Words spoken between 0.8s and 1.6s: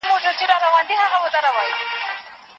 مینه وکړه.